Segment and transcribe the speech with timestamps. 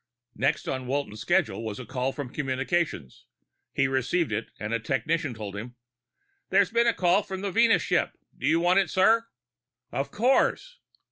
[0.33, 3.27] Next on Walton's schedule was a call from communications.
[3.71, 5.75] He received it and a technician told him,
[6.49, 8.13] "There's been a call from the Venus ship.
[8.35, 9.27] Do you want it, sir?"
[9.91, 10.79] "Of course!"